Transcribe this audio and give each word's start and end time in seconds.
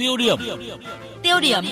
Tiêu 0.00 0.16
điểm. 0.16 0.38
Tiêu 1.22 1.40
điểm. 1.40 1.64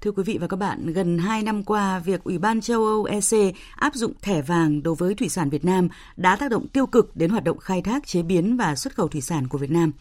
Thưa 0.00 0.12
quý 0.12 0.22
vị 0.22 0.38
và 0.40 0.46
các 0.46 0.56
bạn, 0.56 0.92
gần 0.92 1.18
2 1.18 1.42
năm 1.42 1.64
qua, 1.64 1.98
việc 1.98 2.24
Ủy 2.24 2.38
ban 2.38 2.60
châu 2.60 2.84
Âu 2.84 3.04
EC 3.04 3.54
áp 3.76 3.94
dụng 3.94 4.12
thẻ 4.22 4.42
vàng 4.42 4.82
đối 4.82 4.94
với 4.94 5.14
thủy 5.14 5.28
sản 5.28 5.50
Việt 5.50 5.64
Nam 5.64 5.88
đã 6.16 6.36
tác 6.36 6.50
động 6.50 6.68
tiêu 6.68 6.86
cực 6.86 7.16
đến 7.16 7.30
hoạt 7.30 7.44
động 7.44 7.58
khai 7.58 7.82
thác, 7.82 8.06
chế 8.06 8.22
biến 8.22 8.56
và 8.56 8.76
xuất 8.76 8.94
khẩu 8.94 9.08
thủy 9.08 9.20
sản 9.20 9.48
của 9.48 9.58
Việt 9.58 9.70
Nam. 9.70 9.92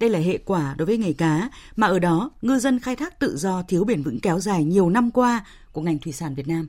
Đây 0.00 0.10
là 0.10 0.18
hệ 0.18 0.38
quả 0.38 0.74
đối 0.78 0.86
với 0.86 0.98
nghề 0.98 1.12
cá, 1.12 1.50
mà 1.76 1.86
ở 1.86 1.98
đó 1.98 2.30
ngư 2.42 2.58
dân 2.58 2.80
khai 2.80 2.96
thác 2.96 3.18
tự 3.18 3.36
do 3.36 3.62
thiếu 3.68 3.84
bền 3.84 4.02
vững 4.02 4.20
kéo 4.20 4.40
dài 4.40 4.64
nhiều 4.64 4.90
năm 4.90 5.10
qua 5.10 5.44
của 5.72 5.80
ngành 5.80 5.98
thủy 5.98 6.12
sản 6.12 6.34
Việt 6.34 6.48
Nam. 6.48 6.68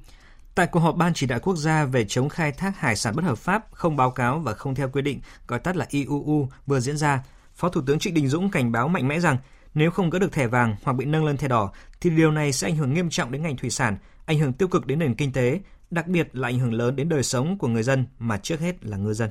Tại 0.58 0.68
cuộc 0.68 0.80
họp 0.80 0.96
Ban 0.96 1.14
chỉ 1.14 1.28
đạo 1.28 1.40
quốc 1.40 1.56
gia 1.56 1.86
về 1.86 2.06
chống 2.06 2.30
khai 2.30 2.52
thác 2.52 2.80
hải 2.80 2.96
sản 2.96 3.16
bất 3.16 3.26
hợp 3.26 3.38
pháp, 3.38 3.66
không 3.72 3.96
báo 3.96 4.12
cáo 4.12 4.40
và 4.40 4.54
không 4.54 4.76
theo 4.76 4.90
quy 4.90 5.02
định, 5.02 5.20
gọi 5.48 5.60
tắt 5.60 5.76
là 5.76 5.86
IUU 5.90 6.50
vừa 6.68 6.80
diễn 6.80 6.98
ra, 6.98 7.24
Phó 7.56 7.70
Thủ 7.70 7.82
tướng 7.86 8.00
Trịnh 8.00 8.14
Đình 8.14 8.28
Dũng 8.28 8.52
cảnh 8.52 8.72
báo 8.72 8.88
mạnh 8.88 9.08
mẽ 9.08 9.20
rằng 9.20 9.38
nếu 9.74 9.92
không 9.92 10.10
gỡ 10.10 10.20
được 10.20 10.32
thẻ 10.32 10.48
vàng 10.48 10.76
hoặc 10.84 10.94
bị 10.94 11.06
nâng 11.06 11.26
lên 11.26 11.38
thẻ 11.38 11.48
đỏ 11.48 11.72
thì 12.02 12.10
điều 12.10 12.32
này 12.32 12.52
sẽ 12.52 12.68
ảnh 12.68 12.76
hưởng 12.76 12.94
nghiêm 12.94 13.10
trọng 13.10 13.32
đến 13.32 13.42
ngành 13.42 13.58
thủy 13.58 13.70
sản, 13.70 13.98
ảnh 14.26 14.40
hưởng 14.40 14.54
tiêu 14.54 14.68
cực 14.68 14.86
đến 14.86 15.00
nền 15.00 15.16
kinh 15.16 15.32
tế, 15.32 15.60
đặc 15.92 16.08
biệt 16.08 16.30
là 16.34 16.48
ảnh 16.48 16.60
hưởng 16.60 16.74
lớn 16.74 16.96
đến 16.96 17.10
đời 17.10 17.24
sống 17.24 17.58
của 17.58 17.68
người 17.68 17.84
dân 17.84 18.06
mà 18.20 18.38
trước 18.38 18.60
hết 18.60 18.86
là 18.86 18.98
ngư 18.98 19.14
dân. 19.14 19.30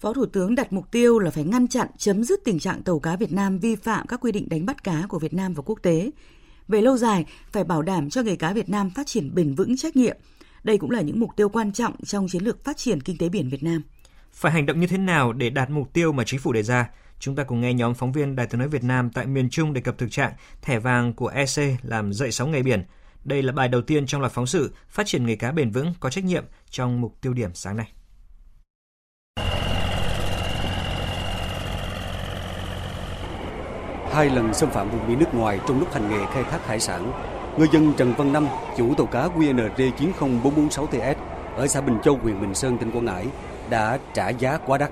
Phó 0.00 0.12
Thủ 0.12 0.26
tướng 0.26 0.54
đặt 0.54 0.72
mục 0.72 0.90
tiêu 0.90 1.18
là 1.18 1.30
phải 1.30 1.44
ngăn 1.44 1.68
chặn 1.68 1.88
chấm 1.98 2.24
dứt 2.24 2.40
tình 2.44 2.58
trạng 2.58 2.82
tàu 2.82 2.98
cá 2.98 3.16
Việt 3.16 3.32
Nam 3.32 3.58
vi 3.58 3.76
phạm 3.76 4.06
các 4.06 4.20
quy 4.20 4.32
định 4.32 4.48
đánh 4.48 4.66
bắt 4.66 4.84
cá 4.84 5.02
của 5.08 5.18
Việt 5.18 5.34
Nam 5.34 5.54
và 5.54 5.62
quốc 5.66 5.78
tế. 5.82 6.10
Về 6.68 6.80
lâu 6.80 6.96
dài, 6.96 7.24
phải 7.52 7.64
bảo 7.64 7.82
đảm 7.82 8.10
cho 8.10 8.22
nghề 8.22 8.36
cá 8.36 8.52
Việt 8.52 8.68
Nam 8.68 8.90
phát 8.90 9.06
triển 9.06 9.34
bền 9.34 9.54
vững 9.54 9.76
trách 9.76 9.96
nhiệm. 9.96 10.16
Đây 10.68 10.78
cũng 10.78 10.90
là 10.90 11.00
những 11.00 11.20
mục 11.20 11.30
tiêu 11.36 11.48
quan 11.48 11.72
trọng 11.72 12.04
trong 12.04 12.26
chiến 12.28 12.44
lược 12.44 12.64
phát 12.64 12.76
triển 12.76 13.00
kinh 13.00 13.18
tế 13.18 13.28
biển 13.28 13.48
Việt 13.48 13.62
Nam. 13.62 13.82
Phải 14.32 14.52
hành 14.52 14.66
động 14.66 14.80
như 14.80 14.86
thế 14.86 14.98
nào 14.98 15.32
để 15.32 15.50
đạt 15.50 15.70
mục 15.70 15.92
tiêu 15.92 16.12
mà 16.12 16.24
chính 16.24 16.40
phủ 16.40 16.52
đề 16.52 16.62
ra? 16.62 16.90
Chúng 17.18 17.36
ta 17.36 17.42
cùng 17.42 17.60
nghe 17.60 17.74
nhóm 17.74 17.94
phóng 17.94 18.12
viên 18.12 18.36
Đài 18.36 18.46
tiếng 18.46 18.58
nói 18.58 18.68
Việt 18.68 18.84
Nam 18.84 19.10
tại 19.10 19.26
miền 19.26 19.50
Trung 19.50 19.72
đề 19.72 19.80
cập 19.80 19.98
thực 19.98 20.10
trạng 20.10 20.32
thẻ 20.62 20.78
vàng 20.78 21.12
của 21.12 21.28
EC 21.28 21.80
làm 21.82 22.12
dậy 22.12 22.32
sóng 22.32 22.50
nghề 22.50 22.62
biển. 22.62 22.84
Đây 23.24 23.42
là 23.42 23.52
bài 23.52 23.68
đầu 23.68 23.82
tiên 23.82 24.06
trong 24.06 24.20
loạt 24.20 24.32
phóng 24.32 24.46
sự 24.46 24.74
phát 24.88 25.06
triển 25.06 25.26
nghề 25.26 25.36
cá 25.36 25.52
bền 25.52 25.70
vững 25.70 25.94
có 26.00 26.10
trách 26.10 26.24
nhiệm 26.24 26.44
trong 26.70 27.00
mục 27.00 27.14
tiêu 27.20 27.32
điểm 27.32 27.50
sáng 27.54 27.76
nay. 27.76 27.92
Hai 34.12 34.30
lần 34.30 34.54
xâm 34.54 34.70
phạm 34.70 34.90
vùng 34.90 35.08
biển 35.08 35.18
nước 35.18 35.34
ngoài 35.34 35.60
trong 35.68 35.80
lúc 35.80 35.92
hành 35.92 36.10
nghề 36.10 36.26
khai 36.26 36.44
thác 36.44 36.66
hải 36.66 36.80
sản, 36.80 37.12
ngư 37.58 37.66
dân 37.72 37.92
Trần 37.96 38.14
Văn 38.16 38.32
Năm, 38.32 38.46
chủ 38.76 38.94
tàu 38.94 39.06
cá 39.06 39.28
QNR 39.28 39.70
90446TS 40.20 41.14
ở 41.56 41.66
xã 41.66 41.80
Bình 41.80 41.98
Châu, 42.04 42.18
huyện 42.22 42.40
Bình 42.40 42.54
Sơn, 42.54 42.78
tỉnh 42.78 42.90
Quảng 42.90 43.04
Ngãi 43.04 43.26
đã 43.70 43.98
trả 44.14 44.28
giá 44.28 44.58
quá 44.66 44.78
đắt 44.78 44.90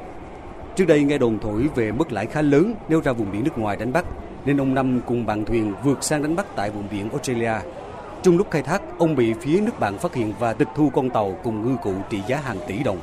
Trước 0.77 0.85
đây 0.85 1.03
nghe 1.03 1.19
đồn 1.19 1.39
thổi 1.39 1.69
về 1.75 1.93
mức 1.93 2.13
lãi 2.13 2.27
khá 2.27 2.43
lớn 2.43 2.75
nếu 2.89 3.01
ra 3.01 3.13
vùng 3.13 3.33
biển 3.33 3.45
nước 3.45 3.59
ngoài 3.59 3.77
đánh 3.77 3.93
bắt, 3.93 4.05
nên 4.45 4.61
ông 4.61 4.75
Năm 4.75 5.01
cùng 5.07 5.27
bạn 5.27 5.45
thuyền 5.45 5.75
vượt 5.85 6.05
sang 6.05 6.23
đánh 6.23 6.37
bắt 6.37 6.47
tại 6.57 6.71
vùng 6.71 6.89
biển 6.91 7.11
Australia. 7.11 7.53
Trong 8.23 8.37
lúc 8.37 8.51
khai 8.51 8.63
thác, 8.63 8.83
ông 8.99 9.17
bị 9.17 9.35
phía 9.41 9.61
nước 9.61 9.81
bạn 9.81 9.99
phát 9.99 10.15
hiện 10.15 10.33
và 10.39 10.53
tịch 10.53 10.69
thu 10.77 10.91
con 10.91 11.11
tàu 11.11 11.39
cùng 11.45 11.67
ngư 11.67 11.77
cụ 11.83 11.95
trị 12.11 12.21
giá 12.27 12.37
hàng 12.37 12.59
tỷ 12.67 12.83
đồng. 12.83 12.99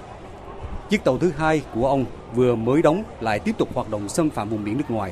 Chiếc 0.89 1.03
tàu 1.03 1.17
thứ 1.17 1.31
hai 1.37 1.61
của 1.73 1.87
ông 1.87 2.05
vừa 2.35 2.55
mới 2.55 2.81
đóng 2.81 3.03
lại 3.19 3.39
tiếp 3.39 3.57
tục 3.57 3.69
hoạt 3.73 3.89
động 3.89 4.09
xâm 4.09 4.29
phạm 4.29 4.49
vùng 4.49 4.63
biển 4.63 4.77
nước 4.77 4.91
ngoài. 4.91 5.11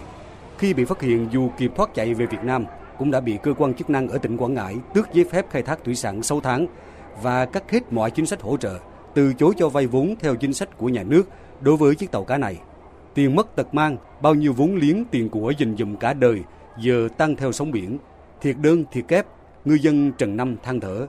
Khi 0.57 0.73
bị 0.73 0.85
phát 0.85 1.01
hiện 1.01 1.27
dù 1.31 1.49
kịp 1.57 1.71
thoát 1.75 1.93
chạy 1.93 2.13
về 2.13 2.25
Việt 2.25 2.43
Nam, 2.43 2.65
cũng 3.01 3.11
đã 3.11 3.19
bị 3.19 3.37
cơ 3.43 3.53
quan 3.53 3.73
chức 3.73 3.89
năng 3.89 4.07
ở 4.07 4.17
tỉnh 4.17 4.37
Quảng 4.37 4.53
Ngãi 4.53 4.75
tước 4.93 5.13
giấy 5.13 5.25
phép 5.31 5.45
khai 5.49 5.61
thác 5.61 5.83
thủy 5.83 5.95
sản 5.95 6.23
6 6.23 6.41
tháng 6.41 6.67
và 7.21 7.45
cắt 7.45 7.71
hết 7.71 7.93
mọi 7.93 8.11
chính 8.11 8.25
sách 8.25 8.41
hỗ 8.41 8.57
trợ, 8.57 8.79
từ 9.13 9.33
chối 9.33 9.53
cho 9.57 9.69
vay 9.69 9.87
vốn 9.87 10.15
theo 10.19 10.35
chính 10.35 10.53
sách 10.53 10.77
của 10.77 10.89
nhà 10.89 11.03
nước 11.03 11.23
đối 11.61 11.77
với 11.77 11.95
chiếc 11.95 12.11
tàu 12.11 12.23
cá 12.23 12.37
này. 12.37 12.57
Tiền 13.13 13.35
mất 13.35 13.55
tật 13.55 13.73
mang, 13.73 13.97
bao 14.21 14.35
nhiêu 14.35 14.53
vốn 14.53 14.75
liếng 14.75 15.05
tiền 15.11 15.29
của 15.29 15.53
dình 15.59 15.75
dùm 15.77 15.95
cả 15.95 16.13
đời 16.13 16.41
giờ 16.79 17.07
tăng 17.17 17.35
theo 17.35 17.51
sóng 17.51 17.71
biển. 17.71 17.97
Thiệt 18.41 18.55
đơn 18.57 18.83
thiệt 18.91 19.07
kép, 19.07 19.25
ngư 19.65 19.73
dân 19.73 20.11
Trần 20.17 20.37
Năm 20.37 20.55
than 20.63 20.79
thở. 20.79 21.07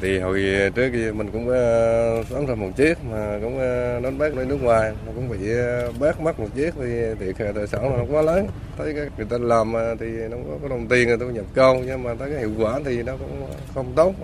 Thì 0.00 0.18
hồi 0.18 0.42
trước 0.74 0.90
kia 0.92 1.12
mình 1.12 1.30
cũng 1.32 1.48
ờ, 1.48 2.24
sống 2.30 2.46
ra 2.46 2.54
một 2.54 2.70
chiếc 2.76 2.94
mà 3.10 3.38
cũng 3.42 3.58
ờ, 3.58 4.00
đánh 4.00 4.18
bắt 4.18 4.36
lên 4.36 4.48
nước 4.48 4.62
ngoài. 4.62 4.92
Nó 5.06 5.12
cũng 5.14 5.28
bị 5.28 5.38
ờ, 5.56 5.92
bác 6.00 6.20
mất 6.20 6.40
một 6.40 6.48
chiếc 6.54 6.74
thì 6.80 7.32
thiệt 7.38 7.54
tài 7.54 7.66
sản 7.66 7.96
nó 7.98 8.04
quá 8.10 8.22
lớn. 8.22 8.46
Thấy 8.78 8.94
cái 8.94 9.06
người 9.16 9.26
ta 9.30 9.38
làm 9.38 9.72
thì 10.00 10.06
nó 10.06 10.36
có 10.62 10.68
đồng 10.68 10.88
tiền 10.88 11.08
người 11.08 11.16
ta 11.16 11.26
nhập 11.26 11.46
công 11.54 11.86
nhưng 11.86 12.02
mà 12.02 12.14
thấy 12.14 12.30
cái 12.30 12.40
hiệu 12.40 12.50
quả 12.58 12.80
thì 12.84 13.02
nó 13.02 13.16
cũng 13.16 13.46
không 13.74 13.92
tốt 13.96 14.14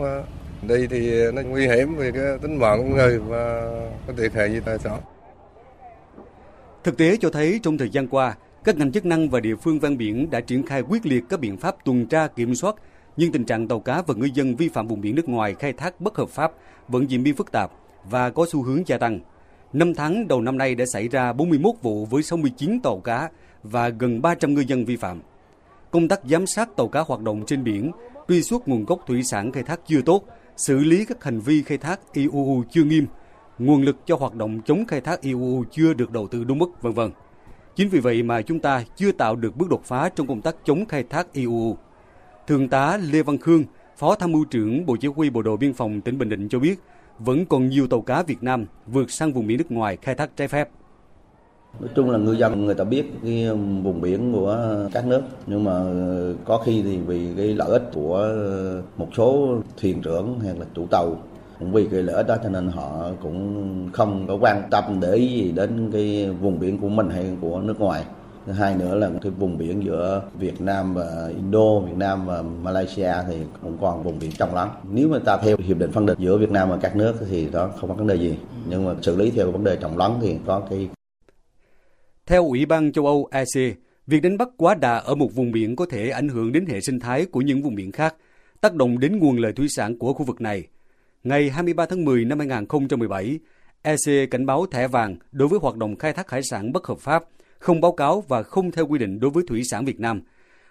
đây 0.63 0.87
thì 0.91 1.33
nó 1.33 1.43
nguy 1.43 1.67
hiểm 1.67 1.97
về 1.97 2.13
cái 2.13 2.39
tính 2.43 2.57
mạng 2.57 2.79
của 2.79 2.97
người 2.97 3.19
và 3.19 3.71
có 4.07 4.13
thiệt 4.17 4.33
hại 4.33 4.49
về 4.49 4.61
tài 4.65 4.79
sản. 4.79 5.01
Thực 6.85 6.97
tế 6.97 7.17
cho 7.21 7.31
thấy 7.31 7.61
trong 7.63 7.79
thời 7.79 7.91
gian 7.91 8.09
qua, 8.09 8.35
các 8.65 8.77
ngành 8.77 8.93
chức 8.93 9.07
năng 9.07 9.31
và 9.31 9.41
địa 9.41 9.57
phương 9.57 9.79
ven 9.79 9.97
biển 9.97 10.31
đã 10.31 10.41
triển 10.41 10.67
khai 10.67 10.83
quyết 10.83 11.07
liệt 11.07 11.25
các 11.29 11.41
biện 11.41 11.57
pháp 11.57 11.85
tuần 11.85 12.07
tra 12.07 12.27
kiểm 12.27 12.55
soát, 12.55 12.75
nhưng 13.17 13.33
tình 13.33 13.45
trạng 13.45 13.69
tàu 13.69 13.81
cá 13.81 14.03
và 14.03 14.15
ngư 14.15 14.29
dân 14.35 14.57
vi 14.57 14.69
phạm 14.69 14.89
vùng 14.89 15.01
biển 15.01 15.15
nước 15.15 15.29
ngoài 15.29 15.55
khai 15.55 15.73
thác 15.73 16.01
bất 16.01 16.17
hợp 16.17 16.29
pháp 16.29 16.53
vẫn 16.89 17.11
diễn 17.11 17.23
biến 17.23 17.35
phức 17.35 17.53
tạp 17.53 17.71
và 18.11 18.31
có 18.31 18.47
xu 18.51 18.63
hướng 18.63 18.89
gia 18.89 18.99
tăng. 18.99 19.21
Năm 19.73 19.95
tháng 19.95 20.29
đầu 20.29 20.41
năm 20.41 20.59
nay 20.59 20.75
đã 20.75 20.87
xảy 20.87 21.09
ra 21.09 21.33
41 21.33 21.75
vụ 21.83 22.07
với 22.07 22.23
69 22.23 22.81
tàu 22.83 23.01
cá 23.01 23.31
và 23.63 23.89
gần 23.89 24.23
300 24.23 24.55
ngư 24.55 24.61
dân 24.61 24.85
vi 24.85 24.97
phạm. 24.97 25.21
Công 25.91 26.09
tác 26.09 26.21
giám 26.25 26.47
sát 26.47 26.77
tàu 26.77 26.89
cá 26.89 27.01
hoạt 27.01 27.21
động 27.21 27.45
trên 27.47 27.65
biển, 27.65 27.93
truy 28.29 28.43
xuất 28.43 28.69
nguồn 28.69 28.85
gốc 28.85 29.01
thủy 29.07 29.23
sản 29.23 29.53
khai 29.53 29.63
thác 29.63 29.81
chưa 29.87 30.03
tốt, 30.03 30.25
xử 30.57 30.79
lý 30.79 31.05
các 31.05 31.25
hành 31.25 31.41
vi 31.41 31.63
khai 31.63 31.79
thác 31.79 32.01
IUU 32.13 32.65
chưa 32.71 32.85
nghiêm, 32.85 33.07
nguồn 33.59 33.83
lực 33.83 33.97
cho 34.07 34.17
hoạt 34.17 34.35
động 34.35 34.61
chống 34.67 34.85
khai 34.87 35.01
thác 35.01 35.21
IUU 35.21 35.65
chưa 35.71 35.95
được 35.95 36.11
đầu 36.11 36.29
tư 36.29 36.45
đúng 36.45 36.59
mức, 36.59 36.83
vân 36.83 36.93
vân. 36.93 37.11
Chính 37.77 37.89
vì 37.89 38.01
vậy 38.01 38.23
mà 38.23 38.43
chúng 38.43 38.61
ta 38.61 38.85
chưa 38.97 39.13
tạo 39.13 39.37
được 39.37 39.57
bước 39.57 39.69
đột 39.69 39.85
phá 39.85 40.09
trong 40.09 40.27
công 40.27 40.43
tác 40.43 40.57
chống 40.65 40.87
khai 40.87 41.03
thác 41.03 41.33
IUU. 41.33 41.77
Thượng 42.47 42.69
tá 42.69 42.99
Lê 43.13 43.23
Văn 43.23 43.39
Khương, 43.39 43.65
Phó 43.97 44.15
Tham 44.15 44.33
mưu 44.33 44.45
trưởng 44.45 44.87
Bộ 44.87 44.97
Chỉ 45.01 45.09
huy 45.09 45.31
Bộ 45.31 45.43
đội 45.43 45.57
Biên 45.57 45.73
phòng 45.75 46.01
tỉnh 46.01 46.19
Bình 46.19 46.29
Định 46.29 46.49
cho 46.49 46.59
biết, 46.59 46.81
vẫn 47.19 47.47
còn 47.47 47.69
nhiều 47.69 47.87
tàu 47.87 48.01
cá 48.01 48.23
Việt 48.23 48.43
Nam 48.43 48.67
vượt 48.87 49.11
sang 49.11 49.33
vùng 49.33 49.47
biển 49.47 49.59
nước 49.59 49.73
ngoài 49.73 49.97
khai 50.03 50.15
thác 50.15 50.37
trái 50.37 50.49
phép. 50.49 50.69
Nói 51.81 51.91
chung 51.95 52.11
là 52.11 52.19
ngư 52.19 52.33
dân 52.33 52.67
người 52.67 52.75
ta 52.75 52.85
biết 52.85 53.05
cái 53.23 53.49
vùng 53.83 54.01
biển 54.01 54.33
của 54.33 54.59
các 54.93 55.07
nước 55.07 55.23
nhưng 55.47 55.65
mà 55.65 55.73
ờ, 55.73 56.35
có 56.45 56.59
khi 56.59 56.83
thì 56.83 56.99
vì 56.99 57.35
cái 57.37 57.55
lợi 57.55 57.69
ích 57.71 57.91
của 57.95 58.35
một 58.97 59.09
số 59.17 59.59
thuyền 59.81 60.03
trưởng 60.03 60.41
hay 60.41 60.55
là 60.59 60.67
chủ 60.75 60.87
tàu 60.87 61.17
cũng 61.59 61.73
vì 61.73 61.89
cái 61.93 62.03
lợi 62.03 62.17
ích 62.17 62.27
đó 62.27 62.37
cho 62.43 62.49
nên 62.49 62.69
họ 62.69 63.11
cũng 63.23 63.89
không 63.93 64.27
có 64.29 64.39
quan 64.41 64.63
tâm 64.71 65.01
để 65.01 65.15
ý 65.15 65.27
gì 65.29 65.53
đến 65.53 65.91
cái 65.93 66.31
vùng 66.31 66.59
biển 66.59 66.79
của 66.79 66.89
mình 66.89 67.11
hay 67.11 67.37
của 67.41 67.61
nước 67.61 67.81
ngoài 67.81 68.05
thứ 68.47 68.53
hai 68.53 68.77
nữa 68.77 68.95
là 68.95 69.11
cái 69.23 69.33
vùng 69.39 69.59
biển 69.59 69.85
giữa 69.85 70.23
Việt 70.39 70.61
Nam 70.61 70.95
và 70.95 71.29
Indo, 71.37 71.81
Việt 71.81 71.97
Nam 71.97 72.27
và 72.27 72.43
Malaysia 72.43 73.13
thì 73.29 73.37
cũng 73.63 73.79
còn 73.81 74.03
vùng 74.03 74.19
biển 74.19 74.31
trong 74.39 74.55
lắm. 74.55 74.69
Nếu 74.93 75.09
mà 75.09 75.19
ta 75.19 75.37
theo 75.37 75.57
hiệp 75.59 75.79
định 75.79 75.93
phân 75.93 76.07
định 76.07 76.19
giữa 76.21 76.39
Việt 76.39 76.51
Nam 76.51 76.71
và 76.71 76.77
các 76.77 76.97
nước 76.97 77.15
thì 77.31 77.49
đó 77.53 77.71
không 77.81 77.89
có 77.89 77.95
vấn 77.95 78.07
đề 78.07 78.15
gì. 78.15 78.37
Nhưng 78.69 78.85
mà 78.85 78.95
xử 79.03 79.17
lý 79.17 79.31
theo 79.31 79.51
vấn 79.51 79.65
đề 79.65 79.77
trọng 79.77 79.99
lắng 79.99 80.19
thì 80.23 80.37
có 80.47 80.67
cái 80.71 80.89
theo 82.27 82.47
Ủy 82.47 82.67
ban 82.67 82.93
châu 82.93 83.07
Âu 83.07 83.29
EC, 83.31 83.77
việc 84.07 84.21
đánh 84.23 84.39
bắt 84.39 84.49
quá 84.57 84.75
đà 84.75 84.97
ở 84.97 85.15
một 85.15 85.35
vùng 85.35 85.53
biển 85.53 85.77
có 85.77 85.87
thể 85.91 86.11
ảnh 86.11 86.29
hưởng 86.29 86.53
đến 86.53 86.67
hệ 86.67 86.81
sinh 86.81 87.01
thái 87.01 87.27
của 87.27 87.41
những 87.41 87.63
vùng 87.63 87.75
biển 87.75 87.93
khác, 87.93 88.15
tác 88.61 88.75
động 88.75 88.99
đến 88.99 89.19
nguồn 89.19 89.37
lợi 89.37 89.53
thủy 89.53 89.67
sản 89.77 89.99
của 89.99 90.13
khu 90.13 90.25
vực 90.25 90.41
này. 90.41 90.65
Ngày 91.25 91.51
23 91.51 91.87
tháng 91.87 92.05
10 92.05 92.25
năm 92.25 92.39
2017, 92.39 93.39
EC 93.83 94.31
cảnh 94.31 94.47
báo 94.47 94.67
thẻ 94.67 94.89
vàng 94.89 95.17
đối 95.33 95.49
với 95.49 95.59
hoạt 95.63 95.77
động 95.77 95.97
khai 95.97 96.13
thác 96.13 96.31
hải 96.31 96.43
sản 96.43 96.73
bất 96.73 96.87
hợp 96.87 96.99
pháp, 96.99 97.25
không 97.67 97.81
báo 97.81 97.93
cáo 97.93 98.21
và 98.21 98.43
không 98.43 98.71
theo 98.71 98.87
quy 98.87 98.99
định 98.99 99.21
đối 99.21 99.31
với 99.31 99.45
thủy 99.49 99.63
sản 99.65 99.85
Việt 99.85 100.01
Nam. 100.01 100.23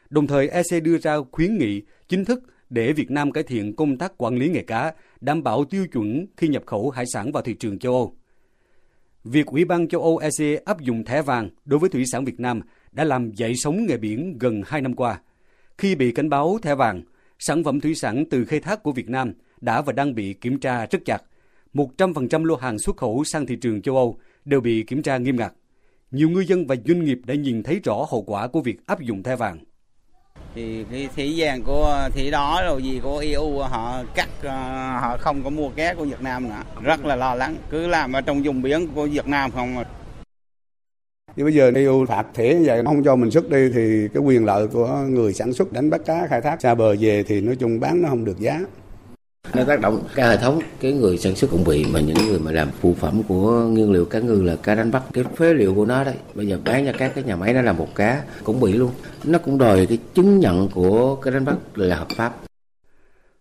Đồng 0.09 0.27
thời, 0.27 0.47
EC 0.47 0.83
đưa 0.83 0.97
ra 0.97 1.15
khuyến 1.31 1.57
nghị 1.57 1.81
chính 2.07 2.25
thức 2.25 2.43
để 2.69 2.93
Việt 2.93 3.11
Nam 3.11 3.31
cải 3.31 3.43
thiện 3.43 3.75
công 3.75 3.97
tác 3.97 4.13
quản 4.17 4.35
lý 4.35 4.49
nghề 4.49 4.61
cá, 4.61 4.93
đảm 5.21 5.43
bảo 5.43 5.65
tiêu 5.65 5.87
chuẩn 5.87 6.25
khi 6.37 6.47
nhập 6.47 6.63
khẩu 6.65 6.89
hải 6.89 7.05
sản 7.13 7.31
vào 7.31 7.43
thị 7.43 7.53
trường 7.53 7.79
châu 7.79 7.93
Âu. 7.93 8.15
Việc 9.23 9.45
Ủy 9.45 9.65
ban 9.65 9.87
châu 9.87 10.01
Âu 10.01 10.17
EC 10.17 10.65
áp 10.65 10.81
dụng 10.81 11.03
thẻ 11.03 11.21
vàng 11.21 11.49
đối 11.65 11.79
với 11.79 11.89
thủy 11.89 12.03
sản 12.11 12.25
Việt 12.25 12.39
Nam 12.39 12.61
đã 12.91 13.03
làm 13.03 13.31
dậy 13.31 13.53
sóng 13.55 13.85
nghề 13.85 13.97
biển 13.97 14.37
gần 14.39 14.61
2 14.65 14.81
năm 14.81 14.93
qua. 14.93 15.19
Khi 15.77 15.95
bị 15.95 16.11
cảnh 16.11 16.29
báo 16.29 16.59
thẻ 16.61 16.75
vàng, 16.75 17.01
sản 17.39 17.63
phẩm 17.63 17.79
thủy 17.79 17.95
sản 17.95 18.25
từ 18.29 18.45
khai 18.45 18.59
thác 18.59 18.83
của 18.83 18.91
Việt 18.91 19.09
Nam 19.09 19.33
đã 19.61 19.81
và 19.81 19.93
đang 19.93 20.15
bị 20.15 20.33
kiểm 20.33 20.59
tra 20.59 20.85
rất 20.85 21.05
chặt. 21.05 21.23
100% 21.73 22.45
lô 22.45 22.55
hàng 22.55 22.79
xuất 22.79 22.97
khẩu 22.97 23.23
sang 23.23 23.45
thị 23.45 23.55
trường 23.55 23.81
châu 23.81 23.95
Âu 23.95 24.17
đều 24.45 24.61
bị 24.61 24.83
kiểm 24.83 25.01
tra 25.01 25.17
nghiêm 25.17 25.35
ngặt. 25.35 25.53
Nhiều 26.11 26.29
ngư 26.29 26.39
dân 26.39 26.67
và 26.67 26.75
doanh 26.85 27.05
nghiệp 27.05 27.19
đã 27.25 27.33
nhìn 27.33 27.63
thấy 27.63 27.79
rõ 27.83 28.05
hậu 28.11 28.23
quả 28.27 28.47
của 28.47 28.61
việc 28.61 28.87
áp 28.87 29.01
dụng 29.01 29.23
thẻ 29.23 29.35
vàng. 29.35 29.57
Thì 30.55 30.85
cái 30.91 31.09
thủy 31.15 31.33
vàng 31.37 31.61
của 31.63 32.09
thị 32.13 32.31
đó 32.31 32.61
rồi 32.65 32.83
gì 32.83 32.99
của 33.03 33.17
EU 33.17 33.59
họ 33.59 34.03
cắt 34.15 34.29
ờ, 34.41 34.51
họ 34.99 35.17
không 35.17 35.43
có 35.43 35.49
mua 35.49 35.69
ké 35.69 35.93
của 35.93 36.05
Việt 36.05 36.21
Nam 36.21 36.49
nữa. 36.49 36.63
Rất 36.81 37.05
là 37.05 37.15
lo 37.15 37.35
lắng. 37.35 37.55
Cứ 37.69 37.87
làm 37.87 38.13
ở 38.13 38.21
trong 38.21 38.43
vùng 38.43 38.61
biển 38.61 38.87
của 38.95 39.05
Việt 39.05 39.27
Nam 39.27 39.51
không 39.51 39.83
nhưng 41.35 41.45
bây 41.45 41.53
giờ 41.53 41.71
EU 41.75 42.05
phạt 42.05 42.25
thẻ 42.33 42.53
như 42.53 42.63
vậy 42.65 42.81
không 42.85 43.03
cho 43.03 43.15
mình 43.15 43.31
xuất 43.31 43.49
đi 43.49 43.69
thì 43.73 44.07
cái 44.13 44.23
quyền 44.23 44.45
lợi 44.45 44.67
của 44.67 44.87
người 45.09 45.33
sản 45.33 45.53
xuất 45.53 45.73
đánh 45.73 45.89
bắt 45.89 46.01
cá 46.05 46.27
khai 46.27 46.41
thác 46.41 46.61
xa 46.61 46.75
bờ 46.75 46.95
về 46.99 47.23
thì 47.27 47.41
nói 47.41 47.55
chung 47.55 47.79
bán 47.79 48.01
nó 48.01 48.09
không 48.09 48.25
được 48.25 48.39
giá 48.39 48.61
nó 49.53 49.63
tác 49.63 49.81
động 49.81 50.03
cả 50.15 50.29
hệ 50.29 50.37
thống 50.37 50.59
cái 50.79 50.91
người 50.91 51.17
sản 51.17 51.35
xuất 51.35 51.51
cũng 51.51 51.63
bị 51.63 51.85
mà 51.93 51.99
những 51.99 52.17
người 52.27 52.39
mà 52.39 52.51
làm 52.51 52.69
phụ 52.79 52.93
phẩm 52.93 53.23
của 53.27 53.51
nguyên 53.51 53.91
liệu 53.91 54.05
cá 54.05 54.19
ngừ 54.19 54.41
là 54.41 54.55
cá 54.55 54.75
đánh 54.75 54.91
bắt 54.91 55.03
cái 55.13 55.23
phế 55.37 55.53
liệu 55.53 55.75
của 55.75 55.85
nó 55.85 56.03
đấy 56.03 56.15
bây 56.33 56.47
giờ 56.47 56.59
bán 56.65 56.85
cho 56.85 56.91
các 56.97 57.11
cái 57.15 57.23
nhà 57.23 57.35
máy 57.35 57.53
nó 57.53 57.61
làm 57.61 57.77
một 57.77 57.95
cá 57.95 58.23
cũng 58.43 58.59
bị 58.59 58.73
luôn 58.73 58.91
nó 59.23 59.39
cũng 59.39 59.57
đòi 59.57 59.85
cái 59.85 59.97
chứng 60.13 60.39
nhận 60.39 60.69
của 60.69 61.15
cái 61.15 61.33
đánh 61.33 61.45
bắt 61.45 61.55
là 61.75 61.95
hợp 61.95 62.09
pháp 62.09 62.35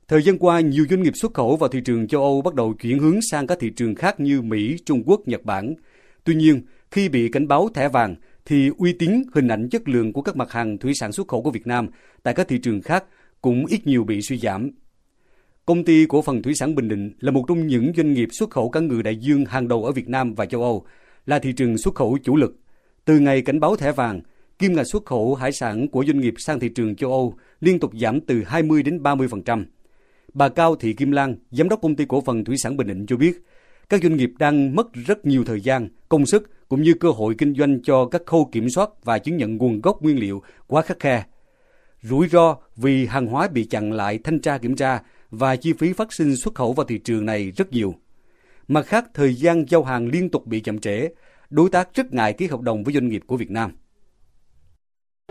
Thời 0.09 0.23
gian 0.23 0.39
qua, 0.39 0.61
nhiều 0.61 0.87
doanh 0.91 1.03
nghiệp 1.03 1.13
xuất 1.17 1.35
khẩu 1.35 1.57
vào 1.57 1.69
thị 1.69 1.81
trường 1.85 2.09
châu 2.09 2.23
Âu 2.23 2.43
bắt 2.43 2.55
đầu 2.55 2.75
chuyển 2.81 2.99
hướng 2.99 3.19
sang 3.31 3.47
các 3.47 3.59
thị 3.61 3.71
trường 3.77 3.95
khác 3.95 4.21
như 4.21 4.43
Mỹ, 4.43 4.77
Trung 4.87 5.03
Quốc, 5.07 5.21
Nhật 5.29 5.45
Bản. 5.45 5.75
Tuy 6.25 6.35
nhiên, 6.35 6.63
khi 6.91 7.09
bị 7.09 7.29
cảnh 7.29 7.49
báo 7.49 7.69
thẻ 7.75 7.89
vàng, 7.89 8.15
thì 8.45 8.71
uy 8.79 8.93
tín, 8.93 9.23
hình 9.35 9.49
ảnh 9.49 9.69
chất 9.69 9.89
lượng 9.89 10.13
của 10.13 10.23
các 10.23 10.37
mặt 10.37 10.51
hàng 10.51 10.79
thủy 10.79 10.95
sản 10.95 11.13
xuất 11.13 11.29
khẩu 11.29 11.43
của 11.43 11.51
Việt 11.51 11.67
Nam 11.67 11.89
tại 12.23 12.35
các 12.35 12.49
thị 12.49 12.59
trường 12.59 12.83
khác 12.83 13.05
cũng 13.43 13.67
ít 13.67 13.87
nhiều 13.87 14.05
bị 14.05 14.23
suy 14.23 14.39
giảm. 14.39 14.71
Công 15.67 15.85
ty 15.85 16.07
cổ 16.07 16.23
phần 16.23 16.43
thủy 16.43 16.55
sản 16.55 16.75
Bình 16.75 16.89
Định 16.89 17.13
là 17.21 17.31
một 17.31 17.45
trong 17.49 17.67
những 17.67 17.93
doanh 17.97 18.13
nghiệp 18.13 18.29
xuất 18.33 18.51
khẩu 18.51 18.71
cá 18.71 18.81
ngừ 18.81 19.03
đại 19.03 19.17
dương 19.17 19.45
hàng 19.45 19.69
đầu 19.69 19.85
ở 19.85 19.93
Việt 19.93 20.09
Nam 20.09 20.35
và 20.35 20.47
châu 20.47 20.63
Âu, 20.63 20.87
là 21.27 21.39
thị 21.39 21.53
trường 21.53 21.79
xuất 21.79 21.95
khẩu 21.95 22.19
chủ 22.25 22.37
lực. 22.37 22.57
Từ 23.05 23.19
ngày 23.19 23.43
cảnh 23.43 23.61
báo 23.61 23.77
thẻ 23.77 23.93
vàng, 23.93 24.21
kim 24.59 24.75
ngạch 24.75 24.87
xuất 24.87 25.05
khẩu 25.05 25.35
hải 25.35 25.53
sản 25.53 25.89
của 25.89 26.05
doanh 26.05 26.21
nghiệp 26.21 26.35
sang 26.39 26.61
thị 26.61 26.69
trường 26.69 26.97
châu 26.97 27.11
Âu 27.11 27.35
liên 27.61 27.81
tục 27.81 27.91
giảm 28.01 28.21
từ 28.21 28.43
20 28.47 28.83
đến 28.83 29.03
30%. 29.03 29.65
Bà 30.35 30.49
Cao 30.49 30.77
Thị 30.77 30.93
Kim 30.93 31.11
Lan, 31.11 31.37
giám 31.51 31.69
đốc 31.69 31.83
công 31.83 31.97
ty 31.97 32.05
cổ 32.05 32.21
phần 32.21 32.45
thủy 32.45 32.57
sản 32.59 32.77
Bình 32.77 32.87
Định 32.87 33.07
cho 33.07 33.17
biết, 33.17 33.43
các 33.89 34.03
doanh 34.03 34.17
nghiệp 34.17 34.31
đang 34.39 34.75
mất 34.75 34.87
rất 34.93 35.27
nhiều 35.27 35.45
thời 35.45 35.61
gian, 35.61 35.89
công 36.09 36.27
sức 36.27 36.69
cũng 36.69 36.83
như 36.83 36.95
cơ 36.95 37.11
hội 37.11 37.35
kinh 37.39 37.55
doanh 37.55 37.83
cho 37.83 38.07
các 38.07 38.23
khâu 38.27 38.49
kiểm 38.53 38.71
soát 38.71 38.91
và 39.05 39.19
chứng 39.19 39.37
nhận 39.37 39.57
nguồn 39.57 39.81
gốc 39.81 40.03
nguyên 40.03 40.19
liệu 40.19 40.43
quá 40.67 40.83
khắc 40.83 40.99
khe. 41.01 41.25
Rủi 42.03 42.29
ro 42.29 42.57
vì 42.77 43.07
hàng 43.07 43.27
hóa 43.27 43.49
bị 43.49 43.65
chặn 43.65 43.93
lại 43.93 44.19
thanh 44.25 44.41
tra 44.41 44.59
kiểm 44.59 44.77
tra 44.77 45.01
và 45.35 45.57
chi 45.57 45.73
phí 45.73 45.93
phát 45.93 46.13
sinh 46.13 46.37
xuất 46.37 46.55
khẩu 46.55 46.73
vào 46.73 46.87
thị 46.87 46.99
trường 46.99 47.27
này 47.27 47.53
rất 47.57 47.73
nhiều. 47.73 47.95
Mặt 48.69 48.87
khác, 48.87 49.05
thời 49.15 49.35
gian 49.35 49.65
giao 49.69 49.85
hàng 49.85 50.09
liên 50.09 50.31
tục 50.31 50.47
bị 50.47 50.61
chậm 50.61 50.79
trễ, 50.79 51.09
đối 51.51 51.71
tác 51.71 51.95
rất 51.95 52.15
ngại 52.15 52.33
ký 52.33 52.47
hợp 52.47 52.61
đồng 52.61 52.85
với 52.85 52.95
doanh 52.95 53.09
nghiệp 53.09 53.23
của 53.27 53.37
Việt 53.37 53.51
Nam. 53.51 53.73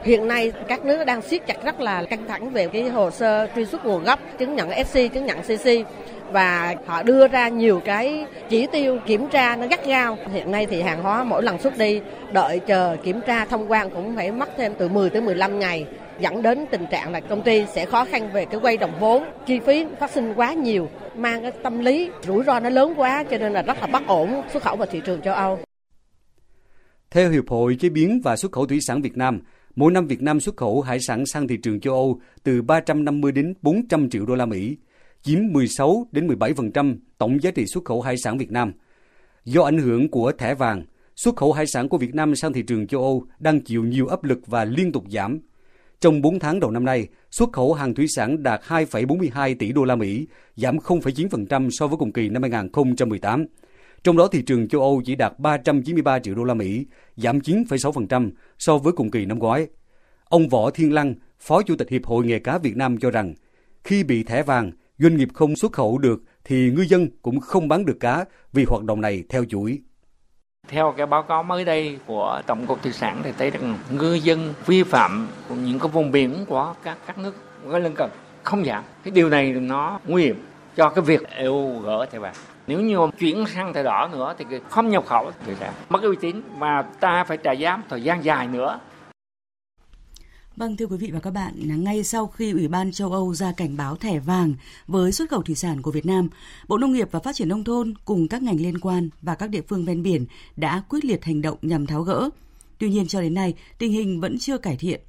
Hiện 0.03 0.27
nay 0.27 0.51
các 0.67 0.85
nước 0.85 1.03
đang 1.05 1.21
siết 1.21 1.47
chặt 1.47 1.63
rất 1.63 1.79
là 1.79 2.03
căng 2.03 2.27
thẳng 2.27 2.49
về 2.49 2.67
cái 2.67 2.89
hồ 2.89 3.11
sơ 3.11 3.47
truy 3.55 3.65
xuất 3.65 3.85
nguồn 3.85 4.03
gốc, 4.03 4.19
chứng 4.39 4.55
nhận 4.55 4.69
SC, 4.85 4.99
chứng 5.13 5.25
nhận 5.25 5.41
CC 5.41 5.69
và 6.31 6.75
họ 6.85 7.03
đưa 7.03 7.27
ra 7.27 7.49
nhiều 7.49 7.81
cái 7.85 8.25
chỉ 8.49 8.67
tiêu 8.71 8.99
kiểm 9.05 9.27
tra 9.29 9.55
nó 9.55 9.67
gắt 9.67 9.85
gao. 9.85 10.17
Hiện 10.33 10.51
nay 10.51 10.65
thì 10.69 10.81
hàng 10.81 11.03
hóa 11.03 11.23
mỗi 11.23 11.43
lần 11.43 11.59
xuất 11.59 11.77
đi 11.77 12.01
đợi 12.31 12.59
chờ 12.59 12.97
kiểm 13.03 13.21
tra 13.27 13.45
thông 13.45 13.71
quan 13.71 13.89
cũng 13.89 14.15
phải 14.15 14.31
mất 14.31 14.49
thêm 14.57 14.73
từ 14.77 14.89
10 14.89 15.09
tới 15.09 15.21
15 15.21 15.59
ngày 15.59 15.87
dẫn 16.19 16.41
đến 16.41 16.65
tình 16.71 16.85
trạng 16.91 17.11
là 17.11 17.19
công 17.19 17.41
ty 17.41 17.65
sẽ 17.73 17.85
khó 17.85 18.05
khăn 18.05 18.29
về 18.33 18.45
cái 18.45 18.59
quay 18.59 18.77
đồng 18.77 18.99
vốn, 18.99 19.23
chi 19.45 19.59
phí 19.59 19.85
phát 19.99 20.11
sinh 20.11 20.33
quá 20.35 20.53
nhiều, 20.53 20.89
mang 21.15 21.41
cái 21.41 21.51
tâm 21.63 21.79
lý 21.79 22.09
rủi 22.27 22.43
ro 22.43 22.59
nó 22.59 22.69
lớn 22.69 22.93
quá 22.97 23.23
cho 23.23 23.37
nên 23.37 23.53
là 23.53 23.61
rất 23.61 23.77
là 23.81 23.87
bất 23.87 24.07
ổn 24.07 24.41
xuất 24.53 24.63
khẩu 24.63 24.75
vào 24.75 24.87
thị 24.91 25.01
trường 25.05 25.21
châu 25.21 25.33
Âu. 25.33 25.59
Theo 27.11 27.31
Hiệp 27.31 27.49
hội 27.49 27.77
Chế 27.79 27.89
biến 27.89 28.21
và 28.23 28.35
Xuất 28.35 28.51
khẩu 28.51 28.65
Thủy 28.65 28.81
sản 28.81 29.01
Việt 29.01 29.17
Nam, 29.17 29.41
mỗi 29.75 29.91
năm 29.91 30.07
Việt 30.07 30.21
Nam 30.21 30.39
xuất 30.39 30.57
khẩu 30.57 30.81
hải 30.81 30.99
sản 30.99 31.25
sang 31.25 31.47
thị 31.47 31.57
trường 31.57 31.79
châu 31.79 31.93
Âu 31.93 32.19
từ 32.43 32.61
350 32.61 33.31
đến 33.31 33.53
400 33.61 34.09
triệu 34.09 34.25
đô 34.25 34.35
la 34.35 34.45
Mỹ, 34.45 34.77
chiếm 35.21 35.39
16 35.51 36.07
đến 36.11 36.27
17% 36.27 36.97
tổng 37.17 37.43
giá 37.43 37.51
trị 37.51 37.65
xuất 37.65 37.85
khẩu 37.85 38.01
hải 38.01 38.17
sản 38.17 38.37
Việt 38.37 38.51
Nam. 38.51 38.73
Do 39.45 39.63
ảnh 39.63 39.77
hưởng 39.77 40.09
của 40.09 40.31
thẻ 40.31 40.55
vàng, 40.55 40.85
xuất 41.15 41.35
khẩu 41.35 41.53
hải 41.53 41.67
sản 41.67 41.89
của 41.89 41.97
Việt 41.97 42.15
Nam 42.15 42.35
sang 42.35 42.53
thị 42.53 42.61
trường 42.61 42.87
châu 42.87 43.01
Âu 43.01 43.25
đang 43.39 43.61
chịu 43.61 43.83
nhiều 43.83 44.07
áp 44.07 44.23
lực 44.23 44.47
và 44.47 44.65
liên 44.65 44.91
tục 44.91 45.03
giảm. 45.09 45.39
Trong 46.03 46.21
4 46.21 46.39
tháng 46.39 46.59
đầu 46.59 46.71
năm 46.71 46.85
nay, 46.85 47.07
xuất 47.31 47.51
khẩu 47.53 47.73
hàng 47.73 47.93
thủy 47.93 48.05
sản 48.07 48.43
đạt 48.43 48.61
2,42 48.67 49.55
tỷ 49.59 49.71
đô 49.71 49.83
la 49.83 49.95
Mỹ, 49.95 50.27
giảm 50.55 50.77
0,9% 50.77 51.69
so 51.69 51.87
với 51.87 51.97
cùng 51.97 52.11
kỳ 52.11 52.29
năm 52.29 52.41
2018. 52.41 53.45
Trong 54.03 54.17
đó 54.17 54.27
thị 54.27 54.41
trường 54.41 54.67
châu 54.67 54.81
Âu 54.81 55.01
chỉ 55.05 55.15
đạt 55.15 55.39
393 55.39 56.19
triệu 56.19 56.35
đô 56.35 56.43
la 56.43 56.53
Mỹ, 56.53 56.85
giảm 57.15 57.39
9,6% 57.39 58.31
so 58.59 58.77
với 58.77 58.93
cùng 58.93 59.11
kỳ 59.11 59.25
năm 59.25 59.39
ngoái. 59.39 59.67
Ông 60.23 60.49
Võ 60.49 60.69
Thiên 60.71 60.93
Lăng, 60.93 61.15
Phó 61.39 61.61
Chủ 61.61 61.75
tịch 61.75 61.89
Hiệp 61.89 62.05
hội 62.05 62.25
Nghề 62.25 62.39
cá 62.39 62.57
Việt 62.57 62.77
Nam 62.77 62.97
cho 62.97 63.11
rằng, 63.11 63.33
khi 63.83 64.03
bị 64.03 64.23
thẻ 64.23 64.43
vàng, 64.43 64.71
doanh 64.97 65.17
nghiệp 65.17 65.29
không 65.33 65.55
xuất 65.55 65.71
khẩu 65.71 65.97
được 65.97 66.23
thì 66.43 66.71
ngư 66.71 66.81
dân 66.81 67.07
cũng 67.21 67.39
không 67.39 67.67
bán 67.67 67.85
được 67.85 67.99
cá 67.99 68.25
vì 68.53 68.65
hoạt 68.67 68.83
động 68.83 69.01
này 69.01 69.23
theo 69.29 69.45
chuỗi. 69.45 69.79
Theo 70.67 70.93
cái 70.97 71.05
báo 71.05 71.23
cáo 71.23 71.43
mới 71.43 71.65
đây 71.65 71.99
của 72.05 72.41
Tổng 72.45 72.67
cục 72.67 72.83
Thủy 72.83 72.91
sản 72.91 73.21
thì 73.23 73.31
thấy 73.37 73.49
rằng 73.49 73.77
ngư 73.89 74.13
dân 74.13 74.53
vi 74.65 74.83
phạm 74.83 75.27
những 75.49 75.79
cái 75.79 75.87
vùng 75.87 76.11
biển 76.11 76.45
của 76.47 76.73
các 76.83 76.97
các 77.05 77.17
nước 77.17 77.35
có 77.71 77.79
lân 77.79 77.93
cận 77.95 78.09
không 78.43 78.65
giảm. 78.65 78.83
Cái 79.03 79.11
điều 79.11 79.29
này 79.29 79.51
nó 79.51 79.99
nguy 80.07 80.23
hiểm 80.23 80.45
cho 80.75 80.89
cái 80.89 81.01
việc 81.01 81.29
EU 81.29 81.79
gỡ 81.79 82.05
thẻ 82.11 82.19
vàng. 82.19 82.33
Nếu 82.67 82.79
như 82.79 82.97
chuyển 83.19 83.45
sang 83.47 83.73
thẻ 83.73 83.83
đỏ 83.83 84.09
nữa 84.11 84.35
thì 84.37 84.45
không 84.69 84.89
nhập 84.89 85.03
khẩu 85.07 85.31
thì 85.45 85.53
sản, 85.59 85.73
mất 85.89 86.03
uy 86.03 86.15
tín 86.15 86.41
và 86.57 86.81
ta 86.99 87.23
phải 87.23 87.37
trả 87.37 87.51
giá 87.51 87.77
thời 87.89 88.03
gian 88.03 88.23
dài 88.23 88.47
nữa 88.47 88.79
Vâng 90.55 90.77
thưa 90.77 90.85
quý 90.85 90.97
vị 90.97 91.11
và 91.11 91.19
các 91.19 91.31
bạn, 91.31 91.83
ngay 91.83 92.03
sau 92.03 92.27
khi 92.27 92.51
Ủy 92.51 92.67
ban 92.67 92.91
châu 92.91 93.11
Âu 93.11 93.33
ra 93.33 93.51
cảnh 93.51 93.77
báo 93.77 93.95
thẻ 93.95 94.19
vàng 94.19 94.53
với 94.87 95.11
xuất 95.11 95.29
khẩu 95.29 95.41
thủy 95.41 95.55
sản 95.55 95.81
của 95.81 95.91
Việt 95.91 96.05
Nam, 96.05 96.29
Bộ 96.67 96.77
Nông 96.77 96.93
nghiệp 96.93 97.07
và 97.11 97.19
Phát 97.19 97.35
triển 97.35 97.49
Nông 97.49 97.63
thôn 97.63 97.93
cùng 98.05 98.27
các 98.27 98.43
ngành 98.43 98.59
liên 98.59 98.79
quan 98.79 99.09
và 99.21 99.35
các 99.35 99.49
địa 99.49 99.61
phương 99.67 99.85
ven 99.85 100.03
biển 100.03 100.25
đã 100.55 100.83
quyết 100.89 101.05
liệt 101.05 101.23
hành 101.23 101.41
động 101.41 101.57
nhằm 101.61 101.85
tháo 101.85 102.01
gỡ. 102.01 102.29
Tuy 102.77 102.89
nhiên 102.89 103.07
cho 103.07 103.21
đến 103.21 103.33
nay, 103.33 103.53
tình 103.77 103.91
hình 103.91 104.21
vẫn 104.21 104.37
chưa 104.39 104.57
cải 104.57 104.77
thiện. 104.77 105.01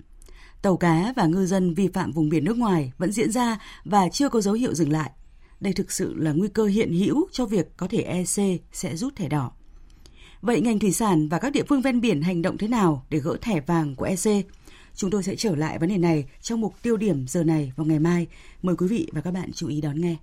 Tàu 0.63 0.77
cá 0.77 1.13
và 1.17 1.27
ngư 1.27 1.47
dân 1.47 1.75
vi 1.75 1.89
phạm 1.89 2.13
vùng 2.13 2.29
biển 2.29 2.45
nước 2.45 2.57
ngoài 2.57 2.93
vẫn 2.99 3.13
diễn 3.13 3.33
ra 3.33 3.59
và 3.85 4.09
chưa 4.09 4.29
có 4.29 4.41
dấu 4.41 4.55
hiệu 4.55 4.75
dừng 4.75 4.93
lại. 4.93 5.11
Đây 5.61 5.73
thực 5.73 5.93
sự 5.93 6.15
là 6.17 6.33
nguy 6.33 6.49
cơ 6.49 6.65
hiện 6.65 6.93
hữu 6.93 7.29
cho 7.33 7.47
việc 7.47 7.77
có 7.77 7.87
thể 7.89 8.03
EC 8.03 8.61
sẽ 8.73 8.97
rút 8.97 9.17
thẻ 9.17 9.29
đỏ. 9.29 9.51
Vậy 10.43 10.61
ngành 10.61 10.79
thủy 10.79 10.93
sản 10.93 11.29
và 11.29 11.39
các 11.39 11.53
địa 11.53 11.63
phương 11.69 11.81
ven 11.81 12.01
biển 12.01 12.23
hành 12.23 12.43
động 12.43 12.59
thế 12.59 12.69
nào 12.69 13.07
để 13.11 13.19
gỡ 13.19 13.37
thẻ 13.41 13.61
vàng 13.61 13.95
của 13.95 14.05
EC? 14.05 14.47
Chúng 14.95 15.11
tôi 15.11 15.23
sẽ 15.23 15.37
trở 15.37 15.57
lại 15.57 15.79
vấn 15.79 15.89
đề 15.89 15.99
này 15.99 16.25
trong 16.41 16.61
mục 16.61 16.75
tiêu 16.83 16.97
điểm 16.97 17.27
giờ 17.29 17.45
này 17.45 17.73
vào 17.77 17.87
ngày 17.87 17.99
mai. 17.99 18.27
Mời 18.63 18.77
quý 18.77 18.87
vị 18.87 19.09
và 19.13 19.21
các 19.21 19.31
bạn 19.31 19.53
chú 19.53 19.69
ý 19.69 19.81
đón 19.81 20.01
nghe. 20.01 20.17